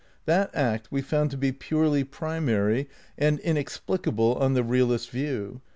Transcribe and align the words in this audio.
That 0.25 0.49
act 0.55 0.87
we 0.89 1.03
found 1.03 1.29
to 1.29 1.37
be 1.37 1.51
purely 1.51 2.03
primary 2.03 2.89
and 3.19 3.39
inexplicable 3.41 4.33
on 4.33 4.55
the 4.55 4.63
realist 4.63 5.11
view. 5.11 5.61